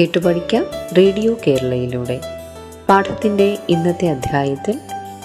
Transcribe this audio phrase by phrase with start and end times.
[0.00, 0.64] കേട്ടുപഠിക്കാം
[0.98, 2.20] radio കേരളയിലൂടെ.
[2.88, 4.80] പാഠത്തിന്റെ ഇന്നത്തെ അധ്യായത്തിൽ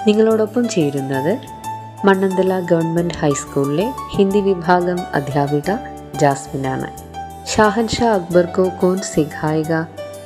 [0.08, 1.38] നിങ്ങളോടൊപ്പം ചേരുന്നത്
[2.06, 5.76] മണ്ണന്തല ഗവൺമെന്റ് ഹൈസ്കൂളിലെ ഹിന്ദി വിഭാഗം അധ്യാപിക
[6.18, 6.92] ജാസ്മിനാണ്.
[7.48, 9.74] ഷാഹൻഷാ അക്ബർ കോ കോൻ സിഖായിക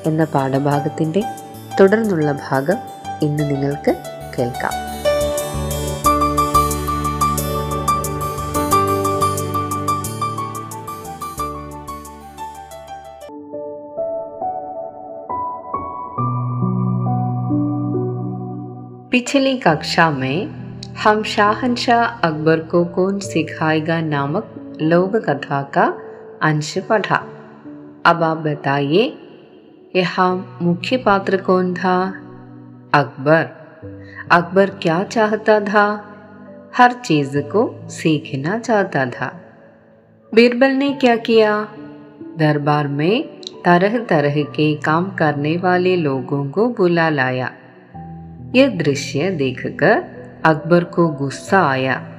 [0.05, 1.23] എന്ന പാഠഭാഗത്തിന്റെ
[1.79, 2.77] തുടർന്നുള്ള ഭാഗം
[3.21, 3.95] ഇന്ന് നിങ്ങൾക്ക്
[4.39, 4.88] കേൾക്കാം.
[19.29, 20.45] पिछली कक्षा में
[21.03, 26.01] हम शाहनशाह अकबर को कौन सिखाएगा नामक लोक कथा का
[26.41, 27.15] अंश पढ़ा।
[28.05, 29.17] अब आप बताइए,
[29.95, 32.05] यहाँ मुख्य पात्र कौन था?
[32.93, 33.45] अकबर।
[34.31, 36.05] अकबर क्या चाहता था?
[36.77, 39.41] हर चीज़ को सीखना चाहता था।
[40.33, 41.67] बीरबल ने क्या किया?
[42.37, 43.23] दरबार में
[43.65, 47.51] तरह तरह के काम करने वाले लोगों को बुला लाया।
[48.55, 50.03] यह दृश्य देखकर
[50.45, 52.11] अकबर को गुस्सा आया।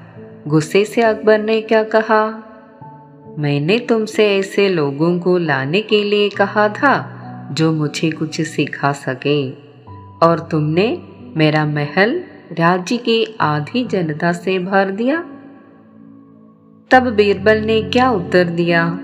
[0.47, 2.47] गुस्से से अकबर ने क्या कहा?
[3.39, 7.17] मैंने तुमसे ऐसे लोगों को लाने के लिए कहा था
[7.53, 9.51] जो मुझे कुछ सिखा सके,
[10.23, 11.03] और तुमने
[11.37, 12.25] मेरा महल
[12.59, 15.25] राज्य की आधी जनता से भर दिया।
[16.91, 18.99] तब बीरबल ने क्या उत्तर दिया?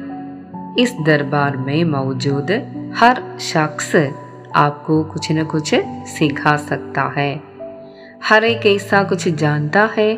[0.79, 2.51] इस दरबार में मौजूद
[2.97, 3.97] हर शख्स
[4.56, 5.74] आपको कुछ न कुछ
[6.08, 7.32] सिखा सकता है
[8.24, 10.10] हर एक ऐसा कुछ जानता है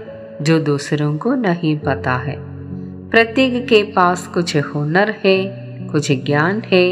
[0.41, 2.35] जो दूसरों को नहीं पता है
[3.09, 5.37] प्रत्येक के पास कुछ हुनर है
[5.87, 6.85] कुछ ज्ञान है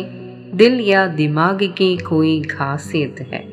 [0.56, 3.44] दिल या दिमाग की कोई खासियत है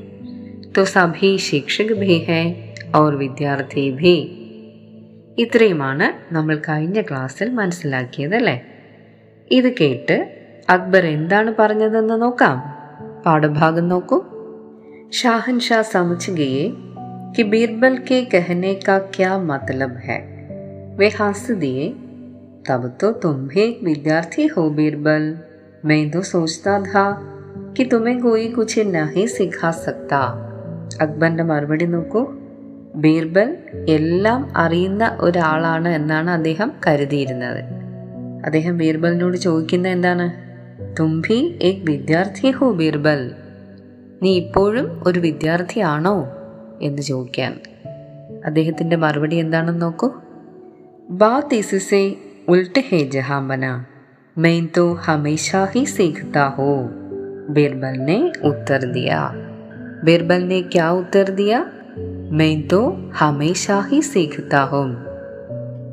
[0.73, 2.47] तो सभी शिक्षक भी हैं
[2.95, 4.17] और വിദ്യാർത്ഥി भी
[5.39, 8.57] ഇത്രയുമാണ് നമ്മൾ കഴിഞ്ഞ ക്ലാസ്സിൽ മനസ്സിലാക്കിയതല്ലേ
[9.51, 10.17] ഇത് കേട്ട്
[10.69, 12.57] അക്ബർ എന്താണ് പറഞ്ഞതെന്ന് നോക്കാം
[13.25, 14.19] पाठभाग नोको
[15.13, 16.69] शाहनशाह समझ गए
[17.37, 20.19] कि बीरबल के कहने का क्या मतलब है
[20.97, 21.89] वे हंस दिए
[22.69, 25.35] तब तो तुम भी एक विद्यार्थी हो बीरबल
[25.85, 27.07] मैं तो सोचता था
[27.77, 30.21] कि तुम्हें कोई कुछ नहीं सिखा सकता
[31.01, 32.21] അക്ബറിന്റെ മറുപടി നോക്കൂ
[32.95, 33.51] ബീർബൽ
[33.89, 37.61] എല്ലാം അറിയുന്ന ഒരാളാണ് എന്നാണ് അദ്ദേഹം കരുതിയിരുന്നത്
[38.45, 40.27] അദ്ദേഹം ബീർബലിനോട് ചോദിക്കുന്ന എന്താണ്
[41.00, 43.32] തും ഭീ ഏക് വിദ്യാർത്ഥി ഹോ ബീർബൽ.
[44.22, 46.30] നീ ഇപ്പോഴും ഒരു വിദ്യാർത്ഥിയാണോ?
[46.82, 47.60] എന്ന് ചോദിക്കാൻ.
[48.46, 50.12] അദ്ദേഹത്തിന്റെ മറുപടി എന്താണെന്ന് നോക്കൂ.
[51.10, 52.16] ബാ തിസിസെ
[52.48, 53.86] ഉൾട്ട് ഹേ ജഹാംബന
[54.38, 56.90] മെയ് തോ ഹമേഷാ ഹി സീഖ്താ ഹോ.
[57.50, 59.16] ബീർബൽ നെ ഉത്തർ ദിയ.
[60.04, 61.64] ബീർബൽ ക്യാ ഉത്തർ ദിയ?
[62.32, 64.86] മെയിൻ തോ ഹമേഷാ ഹി സീഖ്താ ഹോ.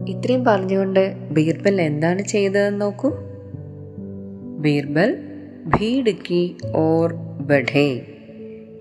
[0.09, 3.30] ഇത്രയും പറഞ്ഞുകൊണ്ട് ബീർബൽ എന്താണ് ചെയ്തതെന്ന് നോക്കൂ.
[4.61, 5.13] बीरबल
[5.79, 7.89] भीड़ की ओर बढ़े।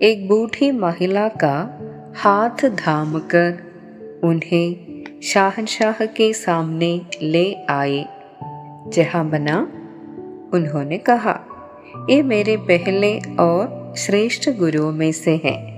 [0.02, 1.80] एक बूढ़ी महिला का
[2.16, 3.70] हाथ थामकर
[4.24, 4.76] उन्हें
[5.22, 8.04] शाहनशाह के सामने ले आए।
[8.88, 9.58] जहाँ बना,
[10.54, 11.40] उन्होंने कहा,
[12.10, 15.70] ये मेरे पहले और श्रेष्ठ गुरुओं में से हैं।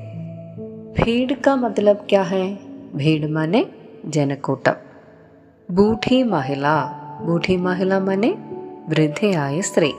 [0.92, 2.58] भीड़ का मतलब क्या है?
[2.96, 3.66] भीड़ माने
[4.06, 4.72] जनकोटम।
[5.70, 8.34] बूढ़ी महिला बूढ़ी महिला माने
[8.88, 9.92] വൃദ്ധയായ സ്ത്രീ.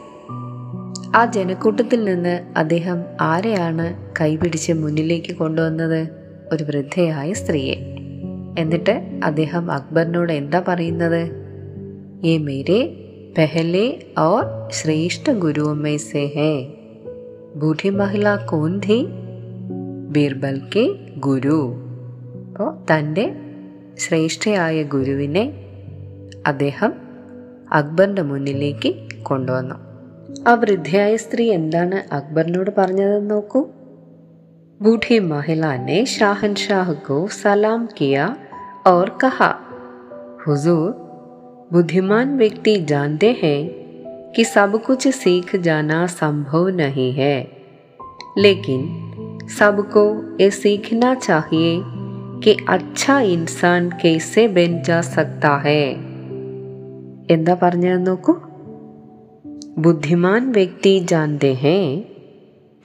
[1.16, 6.08] ആ ജനക്കൂട്ടത്തിൽ നിന്ന് അദ്ദേഹം ആരെയാണ് കൈപിടിച്ച് മുന്നിലേക്ക് കൊണ്ടുവന്നത്?
[6.52, 7.76] ഒരു വൃദ്ധയായ സ്ത്രീയെ.
[8.60, 11.30] എന്നിട്ട് അദ്ദേഹം അക്ബറിനോട് എന്താ പറയുന്നത്?
[12.26, 12.94] ഏ മേരെ
[13.38, 16.74] പെഹലെ ഓർ ശ്രേഷ്ഠ ഗുരുവമ്മേ സേ ഹേ
[17.56, 19.08] ബൂഢി മഹിള കോന്ധി ധി
[20.10, 21.74] ബീർബൽ കെ ഗുരു.
[22.48, 23.36] അപ്പോൾ തന്റെ
[23.98, 25.54] ശ്രേഷ്ഠയായ ഗുരുവിനെ
[26.48, 27.03] അദ്ദേഹം
[27.79, 28.91] അക്ബറിന്റെ മുന്നിലേക്ക്
[29.23, 29.77] കൊണ്ടുവന്നു
[30.49, 33.61] ആ വൃദ്ധയായ സ്ത്രീ എന്താണ് അക്ബറിനോട് പറഞ്ഞതെന്ന് നോക്കൂ
[34.81, 38.27] बूढ़ी महिला ने शाहनशाह को सलाम किया
[38.87, 39.49] और कहा
[40.45, 40.91] हुजूर
[41.73, 43.61] बुद्धिमान व्यक्ति जानते हैं
[44.33, 47.37] कि सब कुछ सीख जाना संभव नहीं है
[48.39, 48.83] लेकिन
[49.49, 50.05] सबको
[50.41, 51.75] ये सीखना चाहिए
[52.45, 55.85] कि अच्छा इंसान कैसे बन जा सकता है
[57.31, 58.35] എന്താ പറഞ്ഞത് നോക്കൂ
[59.83, 61.83] बुद्धिमान व्यक्ति जानते हैं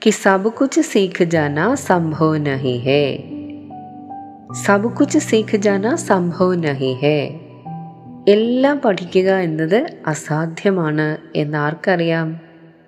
[0.02, 3.06] कि सब कुछ सीख जाना संभव नहीं है
[4.60, 7.18] सब कुछ सीख जाना സംഭവ नहीं है
[8.34, 12.28] എല്ലാം പഠിക്കുക എന്നത് അസാധ്യമാണ് എന്ന് ആർക്കറിയാം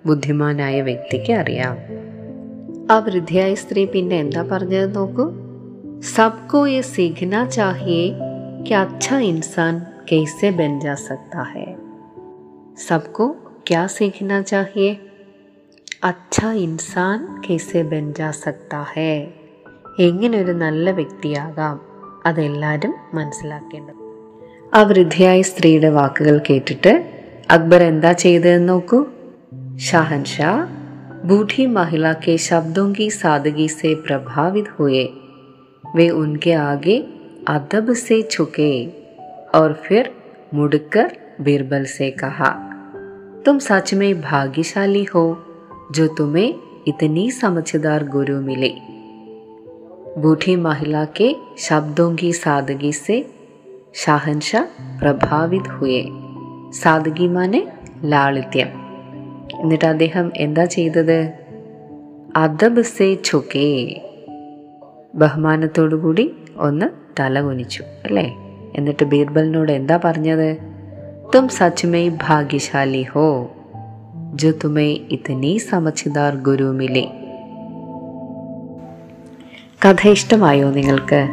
[0.07, 1.75] ബുദ്ധിമാനായ വ്യക്തിക്ക് അറിയാം
[2.91, 5.25] ആ വൃദ്ധയായ സ്ത്രീ പിന്നെ എന്താ പറഞ്ഞത് നോക്കൂ
[6.05, 8.01] सबको ये सीखना चाहिए
[8.65, 9.15] कि अच्छा
[10.11, 11.77] इंसान कैसे बन जा सकता है
[12.87, 13.27] सबको
[13.67, 14.97] क्या सीखना चाहिए
[16.03, 19.13] अच्छा इंसान कैसे बन जा सकता है
[19.99, 21.77] എങ്ങനെ ഒരു നല്ല വ്യക്തിയാകാം
[22.25, 23.93] അതെല്ലാവരും മനസ്സിലാക്കേണ്ടത്
[24.75, 26.91] ആ വൃദ്ധയായ സ്ത്രീയുടെ വാക്കുകൾ കേട്ടിട്ട്
[27.51, 28.99] അക്ബർ എന്താ ചെയ്തതെന്ന് നോക്കൂ
[29.77, 30.67] ഷാഹൻഷാ
[31.25, 35.03] बूढ़ी महिला के शब्दों की सादगी से प्रभावित हुए
[35.95, 36.97] वे उनके आगे
[37.47, 38.85] अदब से झुके
[39.55, 40.09] और फिर
[40.53, 42.49] मुड़कर बीरबल से कहा
[43.45, 45.25] तुम सच में भाग्यशाली हो
[45.91, 46.53] जो तुम्हें
[46.87, 48.73] इतनी समझदार गुरु मिले
[50.21, 53.17] बूढ़ी महिला के शब्दों की सादगी से
[53.95, 54.65] शाहनशाह
[54.99, 56.01] പ്രഭാവിത് ഹുയെ
[56.81, 57.61] സാദഗി മാനെ
[58.11, 58.69] ലാളിത്യം
[59.61, 61.19] എന്നിട്ട് അദ്ദേഹം എന്താ ചെയ്തത്
[62.41, 63.69] അദബ് സേ ഛുക്കേ
[65.21, 66.25] ബഹുമാനത്തോടുകൂടി
[66.67, 66.87] ഒന്ന്
[67.19, 68.25] തല കുനിച്ചു അല്ലേ
[68.76, 70.56] എന്നിട്ട് ബീർബലിനോട് എന്താ പറഞ്ഞത്?
[71.34, 73.50] തും സച്മേ ഭാഗ്യശാലി ഹോ
[74.34, 76.78] ജോ തുമേ ഇതനി സമച്ചിദാർ ഗുരു
[79.84, 81.28] കഥ ഇഷ്ടമായോ നിങ്ങൾക്ക്?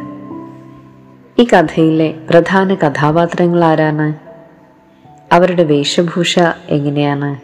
[1.38, 4.14] ഈ കഥയിലെ പ്രധാന കഥാപാത്രങ്ങൾ ആരാണ്?
[5.34, 6.38] അവരുടെ വേഷഭൂഷ
[6.68, 7.36] എങ്ങനെയാണ്?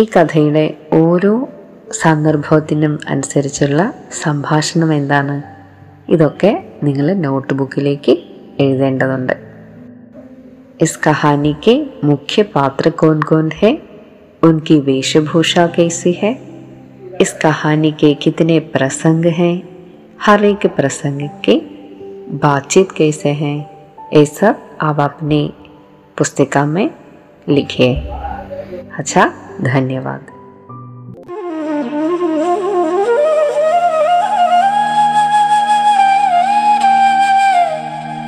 [0.00, 1.48] ഈ കഥയുടെ ഓരോ
[1.92, 5.42] സന്ദർഭത്തിനും അനുസരിച്ചുള്ള സംഭാഷണം എന്താണ്?
[6.09, 6.51] ഇതൊക്കെ
[6.83, 8.15] നിങ്ങൾ നോട്ട് ബുക്കിലേക്ക്
[8.59, 9.35] എഴുതേണ്ടതുണ്ട്
[10.79, 11.73] इस कहानी के
[12.03, 13.69] मुख्य पात्र कौन कौन है
[14.43, 16.31] उनकी वेशभूषा कैसी है
[17.21, 19.53] इस कहानी के कितने प्रसंग हैं
[20.21, 21.55] हर एक प्रसंग के
[22.39, 23.57] बातचीत कैसे हैं
[24.13, 25.41] ये सब आप अपनी
[26.17, 26.89] पुस्तिका में
[27.49, 27.93] लिखिए
[28.97, 29.25] अच्छा
[29.61, 30.21] धन्यवाद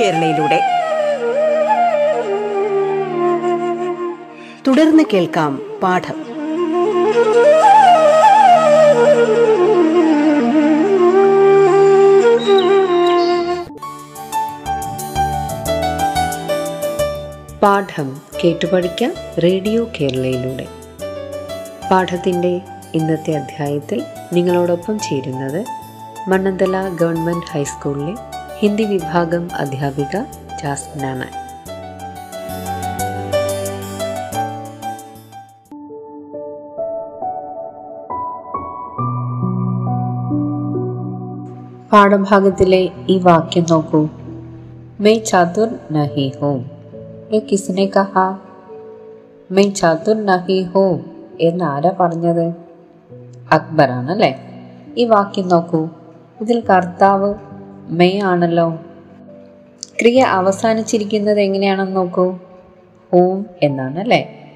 [0.00, 0.60] കേരളയിലൂടെ.
[4.66, 6.30] തുടർന്ന് കേൾക്കാം പാഠം.
[17.62, 19.14] പാഠം കേട്ടുപഠിക്കാം
[19.44, 20.66] റേഡിയോ കേരളയിലൂടെ.
[21.90, 22.60] പാഠത്തിന്റെ
[22.94, 24.02] ഇന്നത്തെ അധ്യായത്തിൽ
[24.32, 25.66] നിങ്ങളോടൊപ്പം ചേരുന്നത്
[26.28, 30.22] മണ്ണന്തല ഗവൺമെന്റ് ഹൈസ്കൂളിലെ ഹിന്ദി വിഭാഗം അധ്യാപിക
[30.62, 31.24] ജാസ്മിനാണ്
[41.92, 44.08] പാഠഭാഗത്തിലെ ഈ വാക്യം നോക്കൂ.
[45.00, 46.70] മെയ് ചാതുർ നഹി ഹോം.
[47.32, 48.18] ഏ കിസിനെ കഹ?
[49.50, 51.04] മെയ് ചാതുർ നഹി ഹോം
[51.40, 52.52] എന്ന് ആരാ പറഞ്ഞത്?
[53.52, 54.40] അക്ബറാണ് അല്ലേ
[54.96, 55.88] ഈ വാക്യം നോക്കൂ.
[56.40, 57.34] ഇതിൽ കർത്താവ്
[57.90, 58.78] മെയ് ആണല്ലോ.
[60.00, 62.38] ക്രിയ അവസാനിച്ചിരിക്കുന്നത് എങ്ങനെയാണെന്ന് നോക്കൂ.
[63.12, 64.46] ഹോം എന്നാണ് അല്ലേ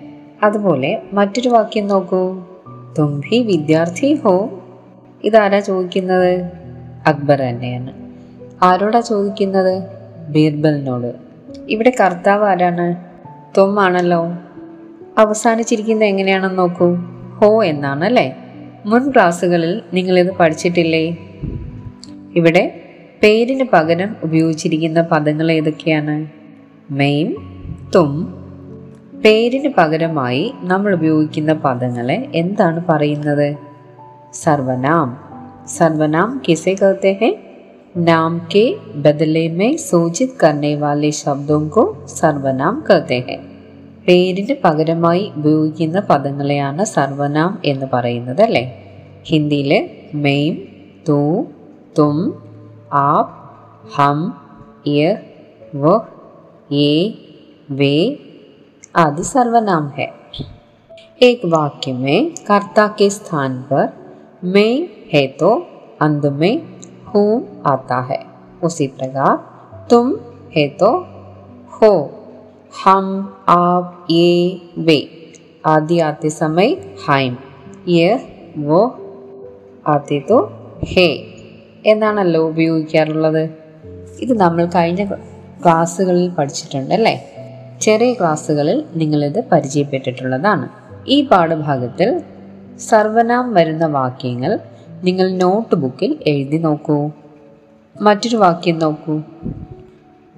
[0.42, 2.44] അതുപോലെ മറ്റൊരു വാക്യം നോക്കൂ.
[2.98, 4.50] തുമ്പി വിദ്യാർത്ഥി ഹോ.
[5.24, 6.40] ഇതാരാ ചോദിക്കുന്നത്?
[7.06, 7.92] അക്ബർ തന്നെയാണ്.
[8.64, 9.82] ആരോടാ ചോദിക്കുന്നത്?
[10.28, 11.14] ബീർബലിനോട്.
[11.68, 12.96] ഇവിടെ കർത്താവ് ആരാണ്?
[13.58, 14.38] തൊമ്മാണല്ലോ ആണല്ലോ.
[15.18, 16.94] അവസാനിച്ചിരിക്കുന്നത് എങ്ങനെയാണെന്ന് നോക്കൂ.
[17.34, 18.36] ഹോ എന്നാണ് അല്ലേ
[18.86, 21.16] മുൻ ക്ലാസ്സുകളിൽ നിങ്ങളിത് പഠിച്ചിട്ടില്ലേ?
[22.34, 22.80] ഇവിടെ
[23.21, 26.15] പേരിന് പകരം ഉപയോഗിച്ചിരിക്കുന്ന പദങ്ങൾ ഏതൊക്കെയാണ്
[26.91, 27.29] മെയിൻ
[27.95, 28.11] തും
[29.23, 33.49] പേരിന് പകരമായി നമ്മൾ ഉപയോഗിക്കുന്ന പദങ്ങളെ എന്താണ് പറയുന്നത്
[34.35, 35.09] സർവനാം
[35.77, 37.33] സർവനാം കിസെ कहते हैं
[38.01, 38.63] नाम के
[39.03, 41.83] बदले में सूचित करने वाले शब्दों को
[42.15, 43.39] സർവനാം कहते हैं
[44.05, 48.63] പേരിന് പകരമായി ഉപയോഗിക്കുന്ന പദങ്ങളെയാണ് സർവനാം എന്ന് പറയുന്നത് അല്ലേ
[49.25, 49.71] ഹിന്ദിയിൽ
[50.23, 50.53] മെയിം
[51.09, 51.17] തൂ
[51.95, 52.15] തും
[52.94, 53.40] आप,
[53.96, 54.40] हम,
[54.86, 55.14] ये
[55.74, 56.06] वह
[56.72, 57.18] ये,
[57.70, 58.18] वे
[58.96, 60.14] आदि सर्वनाम है।
[61.22, 63.92] एक वाक्य में कर्ता के स्थान पर
[64.44, 65.66] मैं है तो
[66.00, 66.62] अंत में
[67.14, 68.26] हूँ आता है।
[68.62, 69.36] उसी प्रकार
[69.90, 70.16] तुम
[70.56, 71.06] है तो
[71.72, 72.10] हो,
[72.84, 75.32] हम, आप, ये, वे
[75.66, 77.36] आदि आते समय हाइम
[77.88, 78.86] यह वो
[79.86, 80.52] आते तो
[80.88, 81.33] है।
[81.86, 83.48] എന്നാണല്ലോ ഉപയോഗിക്കാറുള്ളത്?
[84.20, 85.04] ഇത് നമ്മൾ കഴിഞ്ഞ
[85.64, 87.30] ക്ലാസ്സുകളിൽ പഠിച്ചിട്ടുണ്ട് അല്ലേ?
[87.80, 90.68] ചെറിയ ക്ലാസ്സുകളിൽ നിങ്ങളിത് പരിചയപ്പെട്ടിട്ടുള്ളതാണ്.
[91.06, 92.20] ഈ പാഠഭാഗത്തിൽ
[92.78, 94.58] സർവനാം വരുന്ന വാക്യങ്ങൾ
[95.02, 97.10] നിങ്ങൾ നോട്ട് ബുക്കിൽ എഴുതി നോക്കൂ.
[98.00, 99.20] മറ്റൊരു വാക്യം നോക്കൂ.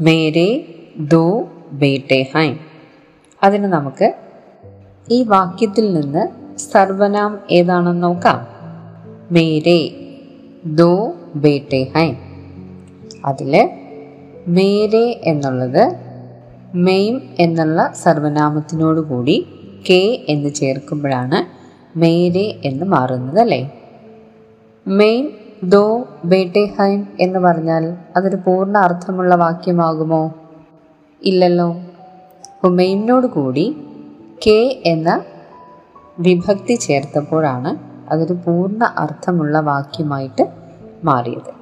[0.01, 2.55] മേരെ ദോ ബേട്ടെ ഹൈ.
[3.43, 4.13] അതിന് നമുക്ക്
[5.11, 8.47] ഈ വാക്യത്തിൽ നിന്ന് സർവനാം ഏതാണെന്ന് നോക്കാം.
[9.31, 9.91] മേരെ
[10.67, 12.13] ദോ ബേട്ടെ ഹൈ.
[13.25, 13.71] അതിൽ
[14.49, 15.97] മേരെ എന്നുള്ളത്
[16.75, 19.47] മെയിം എന്നുള്ള സർവനാമത്തിനോടുകൂടി
[19.91, 21.67] കെ എന്ന് ചേർക്കുമ്പോഴാണ്
[21.99, 23.71] മേരെ എന്ന് മാറുന്നത് അല്ലേ?
[24.87, 25.31] മെയിൻ
[25.63, 30.35] ദോ ബേട്ടെ ഹൈം എന്ന് പറഞ്ഞാൽ അതൊരു പൂർണ അർത്ഥമുള്ള വാക്യമാകുമോ?
[31.23, 31.75] ഇല്ലല്ലോ.
[32.55, 33.77] അപ്പോൾ മെയിനോട് കൂടി
[34.47, 35.25] കെ എന്ന
[36.19, 37.77] വിഭക്തി ചേർത്തപ്പോഴാണ്
[38.11, 40.56] അതൊരു പൂർണ അർത്ഥമുള്ള വാക്യമായിട്ട്
[41.07, 41.53] മാറിയത്.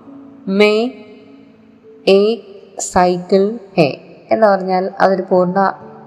[0.51, 0.91] മേ
[2.09, 2.41] എ
[2.79, 5.59] സൈക്കിൾ ഹേ എന്ന് പറഞ്ഞാൽ അതൊരു പൂർണ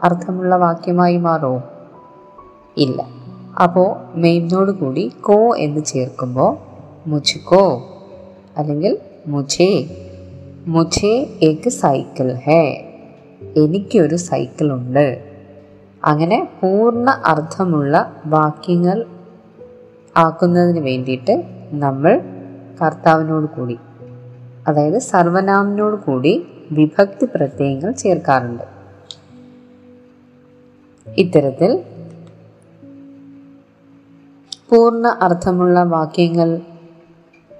[0.04, 1.64] അർത്ഥമുള്ള വാക്യമായി മാറുമോ
[2.78, 3.06] ഇല്ല.
[3.64, 6.58] അപ്പോൾ മെയിനോട് കൂടി കോ എന്ന് ചേർക്കുമ്പോൾ
[7.10, 7.84] മുജുക്കോ
[8.58, 9.88] അല്ലെങ്കിൽ മുജേ.
[10.68, 12.84] മുജേ എക്ക് സൈക്കിൾ ഹേ.
[13.58, 15.24] എനിക്കൊരു സൈക്കിളുണ്ട്
[16.06, 19.06] അങ്ങനെ പൂർണ അർത്ഥമുള്ള വാക്യങ്ങൾ
[20.18, 22.22] ആക്കുന്നതിന് വേണ്ടിയിട്ട് നമ്മൾ
[22.82, 23.80] കർത്താവിനോട് കൂടി.
[24.68, 28.64] അതായത് സർവനാമിനോട് കൂടി വിഭക്തി പ്രത്യയങ്ങൾ ചേർക്കാറുണ്ട്.
[31.18, 31.84] ഇത്തരത്തിൽ
[34.70, 36.62] പൂർണ അർത്ഥമുള്ള വാക്യങ്ങൾ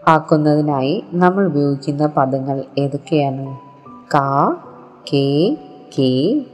[0.08, 3.58] ആക്കുന്നതിനായി നമ്മൾ ഉപയോഗിക്കുന്ന പദങ്ങൾ ഏതൊക്കെയാണ്?
[4.14, 4.56] കാ
[5.14, 5.58] കേ
[5.98, 6.46] കേ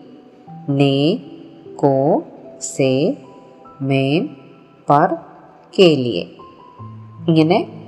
[0.70, 1.16] നേ
[1.76, 2.24] കോ
[2.62, 3.18] സേ
[3.82, 4.38] മേം
[4.90, 5.16] പർ
[5.80, 6.24] കേലിയെ
[7.28, 7.83] ഇങ്ങനെ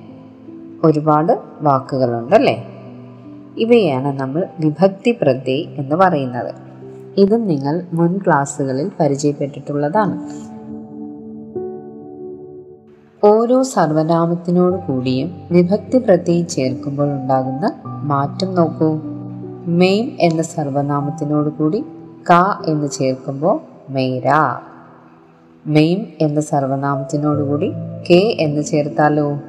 [0.84, 2.68] ഒരുപാട് വാക്കുകളുണ്ടല്ലേ?
[3.58, 6.54] ഇവയാണ് നമ്മൾ വിഭക്തി പ്രത്യേ എന്ന് പറയുന്നത്.
[7.18, 10.20] ഇതും നിങ്ങൾ മുൻ ക്ലാസ്സുകളിൽ പരിചയപ്പെട്ടിട്ടുള്ളതാണ്.
[13.26, 19.00] ഓരോ സർവനാമത്തിനോട് കൂടിയും വിഭക്തി പ്രത്യയം ചേർക്കുമ്പോൾ ഉണ്ടാകുന്ന മാറ്റം നോക്കൂ.
[19.68, 21.84] മെയിം എന്ന സർവനാമത്തിനോട് കൂടി
[22.30, 24.32] ക എന്ന് ചേർക്കുമ്പോൾ മെയ്ര.
[25.68, 27.72] മെയിം എന്ന സർവനാമത്തിനോട് കൂടി
[28.10, 29.40] കെ എന്ന് ചേർത്താലോ?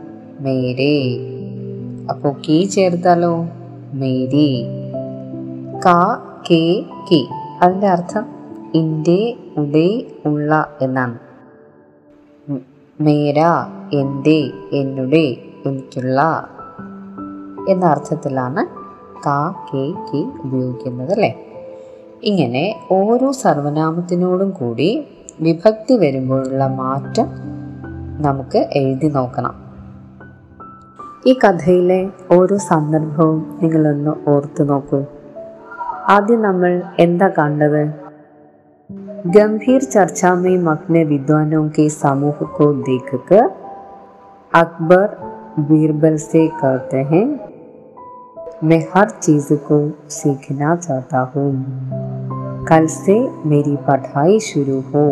[0.41, 1.19] മേരേ.
[2.11, 3.47] അപ്പോൾ കീ ചേർത്താലോ?
[3.93, 4.65] മേരി.
[5.87, 6.19] കാ
[6.51, 7.27] കെ കി.
[7.63, 8.27] അതിന്റെ അർത്ഥം
[8.75, 11.19] ഇന്റെ ഉടേ ഉള്ള എന്നാണ്.
[13.01, 13.41] മേര
[13.93, 16.49] എന്റെ എന്നുടെ എനിക്കുള്ള
[17.69, 18.67] എന്ന അർത്ഥത്തിലാണ്
[19.27, 21.47] കാ കെ കി ഉപയോഗിക്കുന്നത് അല്ലേ?
[22.23, 25.05] ഇങ്ങനെ ഓരോ സർവനാമത്തിനോടും കൂടി
[25.41, 27.27] വിഭക്തി വരുമ്പോഴുള്ള മാറ്റം
[28.23, 29.66] നമുക്ക് എഴുതി നോക്കണം.
[31.28, 32.00] ഈ കഥയിലെ
[32.32, 35.02] ഓരോ സന്ദർഭവും നിങ്ങളൊന്ന് ഓർത്തു നോക്കൂ
[36.16, 37.84] ആദ്യം നമ്മൾ എന്താ കണ്ടത്
[39.28, 43.44] गंभीर चर्चा में मग्न विद्वानों के समूह को देखकर
[44.54, 45.06] अकबर
[45.68, 47.26] बीरबल से कहते हैं
[48.64, 49.78] मैं हर चीज को
[50.12, 51.46] सीखना चाहता हूँ
[52.66, 55.06] कल से मेरी पढ़ाई शुरू हो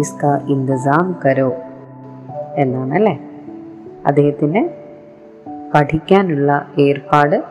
[0.00, 1.50] इसका इंतजाम करो
[2.62, 3.14] എന്നാണ് അല്ലേ
[4.08, 4.60] അദ്ദേഹത്തിന്
[5.75, 7.43] പഠിക്കാനുള്ള ഏർപ്പാട്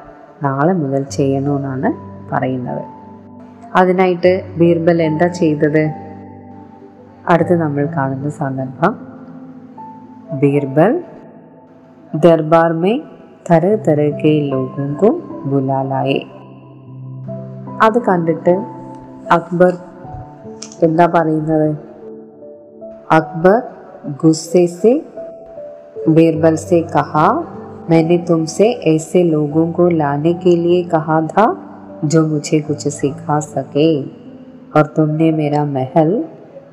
[0.43, 1.93] നാളെ മുതൽ ചെയ്യണമെന്നാണ്
[2.33, 2.85] പറയുന്നത്.
[3.77, 5.93] അതിനായിട്ട് ബീർബൽ എന്താ ചെയ്തത്?
[7.29, 9.07] അടുത്ത് നമ്മൾ കാണുന്ന സന്ദർഭം.
[10.33, 11.05] ബീർബൽ
[12.15, 13.01] ദർബാർ മേ
[13.51, 15.23] തര തര ലോകങ്കും ലോകോങ്കും
[17.83, 18.65] അത് കണ്ടിട്ട്
[19.33, 19.73] അക്ബർ
[20.83, 21.77] എന്താ പറയുന്നത്?
[23.11, 23.63] അക്ബർ
[24.25, 25.03] ഗുസ്സേ സെ
[26.09, 27.45] ബീർബൽ സെ കഹാ
[27.90, 31.46] मैंने तुमसे ऐसे लोगों को लाने के लिए कहा था
[32.06, 33.90] जो मुझे कुछ सिखा सके
[34.76, 36.12] और तुमने मेरा महल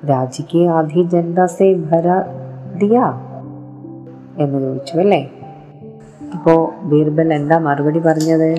[0.04, 2.18] राज्य की आधी जनता से भरा
[2.80, 3.04] दिया
[4.42, 5.18] എന്ന് ചോദിച്ചു അല്ലേ
[6.34, 6.60] ഇപ്പോൾ
[6.90, 8.50] ബീർബൽ എന്താ മറുപടി പറഞ്ഞത്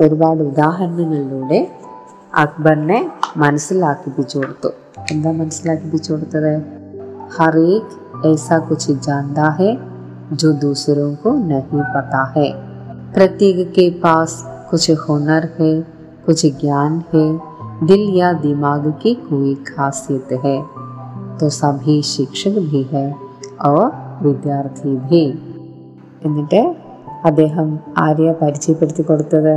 [0.00, 1.58] ഒരുപാട് ഉദാഹരണങ്ങളിലൂടെ
[2.34, 2.98] അക്ബറിനെ
[3.36, 4.70] മനസ്സിലാക്കിപ്പിച്ചു കൊടുത്തു
[5.12, 6.52] എന്താ മനസ്സിലാക്കിപ്പിച്ചു കൊടുത്തത്
[7.34, 7.88] हर एक
[8.26, 9.68] ऐसा कुछ जानता है
[10.32, 12.50] जो दूसरों को नहीं पता है
[13.14, 15.72] प्रत्येक के पास कुछ हुनर है
[16.26, 17.26] कुछ ज्ञान है
[17.86, 20.58] दिल या दिमाग की कोई खासियत है
[21.38, 23.08] तो सभी शिक्षक भी है
[23.66, 23.90] और
[24.24, 25.24] വിദ്യാർത്ഥി ഭി
[26.26, 26.62] എന്നിട്ട്
[27.28, 27.68] അദ്ദേഹം
[28.06, 29.54] ആര്യ പരിചയപ്പെടുത്തി കൊടുത്തത്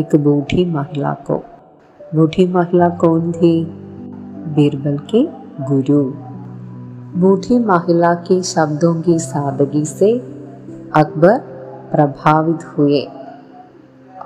[0.00, 1.36] एक बूढ़ी महिला को
[2.14, 3.50] बूढ़ी महिला कौन थी
[4.54, 5.20] बीरबल के
[5.64, 5.98] गुरु
[7.20, 10.12] बूढ़ी महिला के शब्दों की सादगी से
[10.94, 11.38] अकबर
[11.92, 13.02] प्रभावित हुए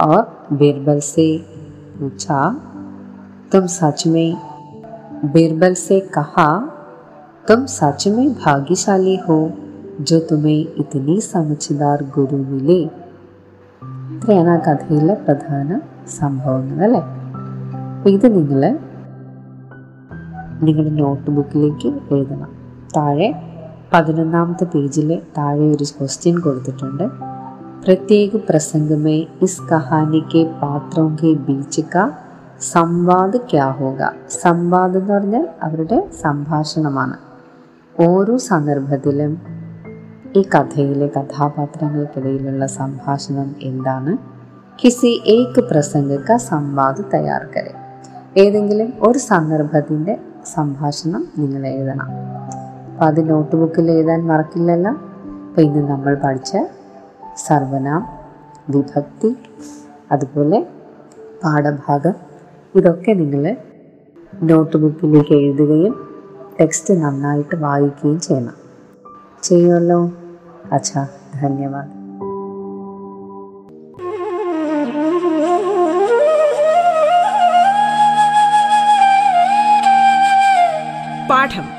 [0.02, 1.26] और बीरबल से
[1.98, 2.40] पूछा
[3.52, 4.36] तुम सच में
[5.32, 6.48] बीरबल से कहा
[7.48, 9.38] तुम सच में भाग्यशाली हो
[10.02, 12.82] जो तुम्हें इतनी समझदार गुरु मिले
[14.14, 15.68] ഇത്രയാണ് ആ കഥയിലെ പ്രധാന
[16.18, 17.00] സംഭവങ്ങൾ അല്ലേ
[17.94, 18.62] അപ്പം ഇത് നിങ്ങൾ
[20.66, 22.50] നിങ്ങളുടെ നോട്ട് ബുക്കിലേക്ക് എഴുതണം
[22.95, 23.33] താഴെ
[23.93, 27.03] പതിനൊന്നാമത്തെ പേജിൽ താഴെ ഒരു ക്വസ്റ്റ്യൻ കൊടുത്തിട്ടുണ്ട്.
[27.85, 32.11] പ്രത്യേക പ്രസംഗമേ ഇസ് കഹാനിക്ക് പാത്രം കെ ബീച്ച് കാ
[32.71, 33.75] സംവാദ് ക്യാ
[34.41, 37.17] സംവാദ് എന്ന് പറഞ്ഞാൽ അവരുടെ സംഭാഷണമാണ്.
[38.01, 39.41] ഓരോ സന്ദർഭത്തിലും
[40.35, 44.17] ഈ കഥയിലെ കഥാപാത്രങ്ങൾക്കിടയിലുള്ള സംഭാഷണം എന്താണ്?
[44.83, 47.47] കിസി ഏക് പ്രസംഗക്ക സംവാദ് തയ്യാർ
[48.37, 50.17] ഏതെങ്കിലും ഒരു സന്ദർഭത്തിന്റെ
[50.53, 52.07] സംഭാഷണം നിങ്ങൾ എഴുതണം.
[52.99, 54.91] അപ്പം അത് നോട്ട് ബുക്കിൽ എഴുതാൻ മറക്കില്ലല്ലോ.
[54.91, 56.57] അപ്പം ഇന്ന് നമ്മൾ പഠിച്ച
[57.37, 58.07] സർവനാം
[58.69, 59.37] വിഭക്തി
[60.11, 60.67] അതുപോലെ
[61.43, 62.13] പാഠഭാഗം.
[62.75, 63.55] ഇതൊക്കെ നിങ്ങൾ
[64.43, 66.17] നോട്ട് ബുക്കിലേക്ക് എഴുതുകയും
[66.61, 68.53] ടെക്സ്റ്റ് നന്നായിട്ട് വായിക്കുകയും ചെയ്യണം.
[69.43, 70.11] ചെയ്യുമല്ലോ?
[70.71, 71.07] അച്ഛാ
[71.41, 71.99] ധന്യവാദം.
[81.29, 81.78] പാഠം.